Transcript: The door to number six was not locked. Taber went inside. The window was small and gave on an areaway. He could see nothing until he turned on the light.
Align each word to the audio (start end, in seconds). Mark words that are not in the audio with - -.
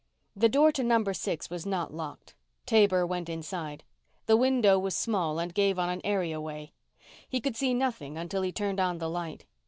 The 0.35 0.49
door 0.49 0.71
to 0.71 0.83
number 0.83 1.13
six 1.13 1.51
was 1.51 1.63
not 1.63 1.93
locked. 1.93 2.33
Taber 2.65 3.05
went 3.05 3.29
inside. 3.29 3.83
The 4.25 4.35
window 4.35 4.79
was 4.79 4.97
small 4.97 5.37
and 5.37 5.53
gave 5.53 5.77
on 5.77 5.89
an 5.89 6.01
areaway. 6.03 6.71
He 7.29 7.39
could 7.39 7.55
see 7.55 7.75
nothing 7.75 8.17
until 8.17 8.41
he 8.41 8.51
turned 8.51 8.79
on 8.79 8.97
the 8.97 9.11
light. 9.11 9.45